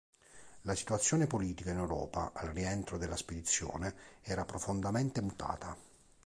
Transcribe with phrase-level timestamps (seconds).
[0.63, 3.93] La situazione politica in Europa al rientro della spedizione
[4.23, 5.77] era profondamente mutata.